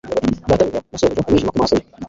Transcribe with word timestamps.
databuja 0.49 0.79
na 0.91 0.97
shobuja, 0.99 1.21
umwijima 1.29 1.53
kumaso 1.53 1.75
ye 1.79 1.83